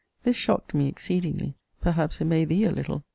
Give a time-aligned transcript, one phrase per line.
[0.23, 3.03] This shocked me exceedingly perhaps it may thee a little!!!